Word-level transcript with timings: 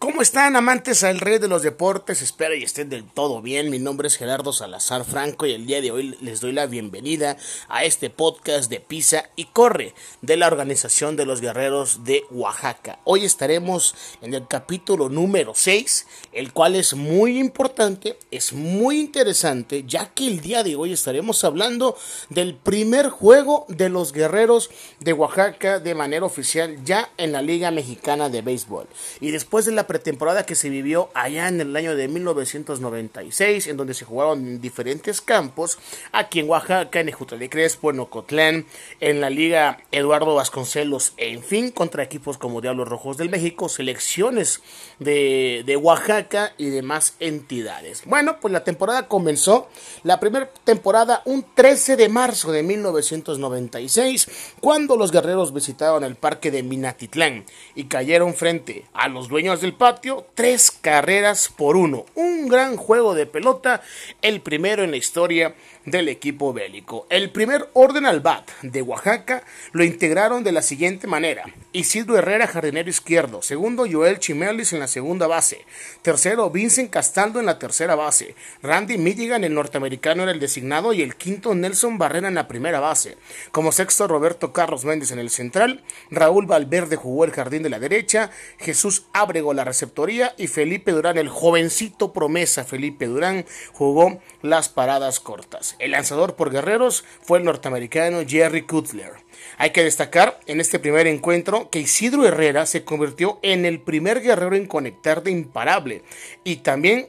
¿Cómo 0.00 0.22
están 0.22 0.56
amantes 0.56 1.04
al 1.04 1.20
rey 1.20 1.38
de 1.38 1.46
los 1.46 1.60
deportes? 1.60 2.22
Espero 2.22 2.54
y 2.54 2.62
estén 2.62 2.88
del 2.88 3.04
todo 3.04 3.42
bien. 3.42 3.68
Mi 3.68 3.78
nombre 3.78 4.08
es 4.08 4.16
Gerardo 4.16 4.50
Salazar 4.50 5.04
Franco 5.04 5.44
y 5.44 5.52
el 5.52 5.66
día 5.66 5.82
de 5.82 5.90
hoy 5.90 6.16
les 6.22 6.40
doy 6.40 6.52
la 6.52 6.64
bienvenida 6.64 7.36
a 7.68 7.84
este 7.84 8.08
podcast 8.08 8.70
de 8.70 8.80
Pisa 8.80 9.28
y 9.36 9.44
Corre 9.44 9.92
de 10.22 10.38
la 10.38 10.46
Organización 10.46 11.16
de 11.16 11.26
los 11.26 11.42
Guerreros 11.42 12.02
de 12.02 12.24
Oaxaca. 12.30 13.00
Hoy 13.04 13.26
estaremos 13.26 13.94
en 14.22 14.32
el 14.32 14.48
capítulo 14.48 15.10
número 15.10 15.52
6, 15.54 16.06
el 16.32 16.54
cual 16.54 16.76
es 16.76 16.94
muy 16.94 17.38
importante, 17.38 18.16
es 18.30 18.54
muy 18.54 19.00
interesante, 19.00 19.84
ya 19.86 20.14
que 20.14 20.26
el 20.26 20.40
día 20.40 20.62
de 20.62 20.76
hoy 20.76 20.94
estaremos 20.94 21.44
hablando 21.44 21.94
del 22.30 22.54
primer 22.54 23.10
juego 23.10 23.66
de 23.68 23.90
los 23.90 24.14
Guerreros 24.14 24.70
de 25.00 25.12
Oaxaca 25.12 25.78
de 25.78 25.94
manera 25.94 26.24
oficial 26.24 26.82
ya 26.86 27.10
en 27.18 27.32
la 27.32 27.42
Liga 27.42 27.70
Mexicana 27.70 28.30
de 28.30 28.40
Béisbol. 28.40 28.86
Y 29.20 29.30
después 29.30 29.66
de 29.66 29.72
la 29.72 29.89
pretemporada 29.90 30.46
que 30.46 30.54
se 30.54 30.70
vivió 30.70 31.10
allá 31.14 31.48
en 31.48 31.60
el 31.60 31.74
año 31.74 31.96
de 31.96 32.06
1996, 32.06 33.66
en 33.66 33.76
donde 33.76 33.92
se 33.92 34.04
jugaron 34.04 34.46
en 34.46 34.60
diferentes 34.60 35.20
campos, 35.20 35.80
aquí 36.12 36.38
en 36.38 36.48
Oaxaca, 36.48 37.00
en 37.00 37.08
Ejutla 37.08 37.48
Crespo, 37.48 37.90
en 37.90 37.98
Ocotlán, 37.98 38.66
en 39.00 39.20
la 39.20 39.30
Liga 39.30 39.80
Eduardo 39.90 40.36
Vasconcelos, 40.36 41.14
en 41.16 41.42
fin, 41.42 41.72
contra 41.72 42.04
equipos 42.04 42.38
como 42.38 42.60
Diablos 42.60 42.86
Rojos 42.86 43.16
del 43.16 43.30
México, 43.30 43.68
selecciones 43.68 44.62
de, 45.00 45.64
de 45.66 45.76
Oaxaca 45.76 46.54
y 46.56 46.66
demás 46.66 47.16
entidades. 47.18 48.04
Bueno, 48.06 48.38
pues 48.40 48.52
la 48.52 48.62
temporada 48.62 49.08
comenzó, 49.08 49.68
la 50.04 50.20
primera 50.20 50.52
temporada 50.62 51.22
un 51.24 51.44
13 51.52 51.96
de 51.96 52.08
marzo 52.08 52.52
de 52.52 52.62
1996, 52.62 54.54
cuando 54.60 54.96
los 54.96 55.10
guerreros 55.10 55.52
visitaron 55.52 56.04
el 56.04 56.14
parque 56.14 56.52
de 56.52 56.62
Minatitlán 56.62 57.44
y 57.74 57.86
cayeron 57.86 58.34
frente 58.34 58.84
a 58.92 59.08
los 59.08 59.28
dueños 59.28 59.60
del 59.60 59.79
patio, 59.80 60.26
tres 60.34 60.70
carreras 60.70 61.48
por 61.48 61.74
uno. 61.74 62.04
Un 62.14 62.48
gran 62.48 62.76
juego 62.76 63.14
de 63.14 63.24
pelota, 63.24 63.80
el 64.20 64.42
primero 64.42 64.84
en 64.84 64.90
la 64.90 64.98
historia 64.98 65.54
del 65.86 66.10
equipo 66.10 66.52
bélico. 66.52 67.06
El 67.08 67.30
primer 67.30 67.70
orden 67.72 68.04
al 68.04 68.20
bat 68.20 68.46
de 68.60 68.82
Oaxaca 68.82 69.42
lo 69.72 69.82
integraron 69.82 70.44
de 70.44 70.52
la 70.52 70.60
siguiente 70.60 71.06
manera. 71.06 71.44
Isidro 71.72 72.18
Herrera, 72.18 72.48
jardinero 72.48 72.90
izquierdo. 72.90 73.42
Segundo, 73.42 73.86
Joel 73.88 74.18
Chimelis 74.18 74.72
en 74.72 74.80
la 74.80 74.88
segunda 74.88 75.28
base. 75.28 75.64
Tercero, 76.02 76.50
Vincent 76.50 76.90
Castaldo 76.90 77.38
en 77.38 77.46
la 77.46 77.60
tercera 77.60 77.94
base. 77.94 78.34
Randy 78.60 78.98
Milligan, 78.98 79.44
el 79.44 79.54
norteamericano, 79.54 80.24
era 80.24 80.32
el 80.32 80.40
designado. 80.40 80.92
Y 80.92 81.02
el 81.02 81.14
quinto, 81.14 81.54
Nelson 81.54 81.96
Barrera 81.96 82.26
en 82.26 82.34
la 82.34 82.48
primera 82.48 82.80
base. 82.80 83.16
Como 83.52 83.70
sexto, 83.70 84.08
Roberto 84.08 84.52
Carlos 84.52 84.84
Méndez 84.84 85.12
en 85.12 85.20
el 85.20 85.30
central. 85.30 85.84
Raúl 86.10 86.46
Valverde 86.46 86.96
jugó 86.96 87.24
el 87.24 87.30
jardín 87.30 87.62
de 87.62 87.70
la 87.70 87.78
derecha. 87.78 88.32
Jesús 88.58 89.04
Ábrego 89.12 89.54
la 89.54 89.62
receptoría. 89.62 90.34
Y 90.38 90.48
Felipe 90.48 90.90
Durán, 90.90 91.18
el 91.18 91.28
jovencito 91.28 92.12
promesa 92.12 92.64
Felipe 92.64 93.06
Durán, 93.06 93.46
jugó 93.72 94.20
las 94.42 94.68
paradas 94.68 95.20
cortas. 95.20 95.76
El 95.78 95.92
lanzador 95.92 96.34
por 96.34 96.50
guerreros 96.50 97.04
fue 97.22 97.38
el 97.38 97.44
norteamericano 97.44 98.22
Jerry 98.26 98.62
Kutler. 98.62 99.12
Hay 99.58 99.70
que 99.70 99.84
destacar 99.84 100.40
en 100.46 100.60
este 100.60 100.78
primer 100.78 101.06
encuentro 101.06 101.59
que 101.68 101.80
Isidro 101.80 102.24
Herrera 102.24 102.64
se 102.64 102.84
convirtió 102.84 103.38
en 103.42 103.66
el 103.66 103.80
primer 103.80 104.22
guerrero 104.22 104.56
en 104.56 104.66
conectar 104.66 105.22
de 105.22 105.32
imparable 105.32 106.02
y 106.44 106.56
también 106.56 107.08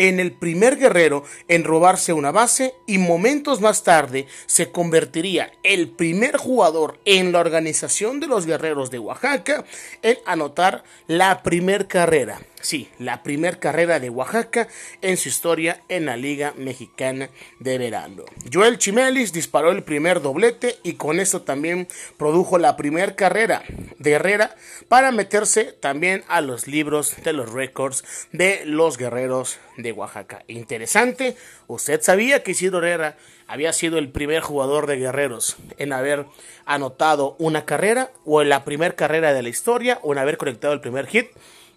en 0.00 0.18
el 0.18 0.32
primer 0.32 0.78
guerrero 0.78 1.24
en 1.48 1.62
robarse 1.62 2.14
una 2.14 2.32
base 2.32 2.74
y 2.86 2.96
momentos 2.96 3.60
más 3.60 3.84
tarde 3.84 4.26
se 4.46 4.70
convertiría 4.70 5.52
el 5.62 5.90
primer 5.90 6.38
jugador 6.38 6.98
en 7.04 7.32
la 7.32 7.40
organización 7.40 8.18
de 8.18 8.26
los 8.26 8.46
guerreros 8.46 8.90
de 8.90 8.98
Oaxaca 8.98 9.64
en 10.02 10.16
anotar 10.24 10.84
la 11.06 11.42
primer 11.42 11.86
carrera. 11.86 12.40
Sí, 12.60 12.90
la 12.98 13.22
primer 13.22 13.58
carrera 13.58 14.00
de 14.00 14.10
Oaxaca 14.10 14.68
en 15.00 15.16
su 15.16 15.30
historia 15.30 15.82
en 15.88 16.04
la 16.04 16.18
Liga 16.18 16.52
Mexicana 16.58 17.30
de 17.58 17.78
Verano. 17.78 18.24
Joel 18.52 18.76
Chimelis 18.76 19.32
disparó 19.32 19.70
el 19.70 19.82
primer 19.82 20.20
doblete 20.20 20.78
y 20.82 20.94
con 20.94 21.20
esto 21.20 21.40
también 21.40 21.88
produjo 22.18 22.58
la 22.58 22.76
primera 22.76 23.16
carrera 23.16 23.62
de 23.98 24.12
Herrera 24.12 24.54
para 24.88 25.10
meterse 25.10 25.72
también 25.72 26.22
a 26.28 26.42
los 26.42 26.66
libros 26.66 27.16
de 27.24 27.32
los 27.32 27.50
récords 27.50 28.04
de 28.32 28.62
los 28.66 28.98
guerreros 28.98 29.58
de 29.78 29.92
Oaxaca. 29.92 30.44
Interesante, 30.46 31.36
usted 31.66 32.02
sabía 32.02 32.42
que 32.42 32.50
Isidro 32.50 32.78
Herrera 32.78 33.16
había 33.46 33.72
sido 33.72 33.96
el 33.96 34.10
primer 34.10 34.42
jugador 34.42 34.86
de 34.86 34.96
guerreros 34.96 35.56
en 35.78 35.94
haber 35.94 36.26
anotado 36.66 37.36
una 37.38 37.64
carrera 37.64 38.10
o 38.26 38.42
en 38.42 38.50
la 38.50 38.64
primera 38.64 38.94
carrera 38.94 39.32
de 39.32 39.42
la 39.42 39.48
historia 39.48 39.98
o 40.02 40.12
en 40.12 40.18
haber 40.18 40.36
conectado 40.36 40.74
el 40.74 40.82
primer 40.82 41.06
hit. 41.06 41.30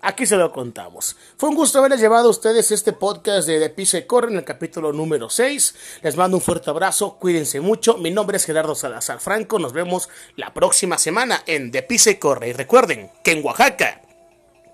Aquí 0.05 0.25
se 0.25 0.35
lo 0.35 0.51
contamos. 0.51 1.15
Fue 1.37 1.47
un 1.47 1.55
gusto 1.55 1.79
haberles 1.79 2.01
llevado 2.01 2.27
a 2.27 2.31
ustedes 2.31 2.71
este 2.71 2.91
podcast 2.91 3.47
de 3.47 3.57
De 3.57 3.69
Pisa 3.69 3.97
y 3.97 4.05
Corre 4.05 4.29
en 4.31 4.37
el 4.37 4.43
capítulo 4.43 4.91
número 4.91 5.29
6. 5.29 5.75
Les 6.01 6.17
mando 6.17 6.35
un 6.35 6.43
fuerte 6.43 6.69
abrazo, 6.69 7.15
cuídense 7.17 7.61
mucho. 7.61 7.97
Mi 7.97 8.11
nombre 8.11 8.35
es 8.35 8.43
Gerardo 8.43 8.75
Salazar 8.75 9.21
Franco. 9.21 9.59
Nos 9.59 9.71
vemos 9.71 10.09
la 10.35 10.53
próxima 10.53 10.97
semana 10.97 11.43
en 11.45 11.71
De 11.71 11.83
Pisa 11.83 12.09
y 12.09 12.15
Corre. 12.15 12.49
Y 12.49 12.53
recuerden 12.53 13.11
que 13.23 13.31
en 13.31 13.45
Oaxaca 13.45 14.01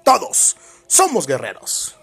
todos 0.03 0.55
somos 0.87 1.27
guerreros. 1.27 1.98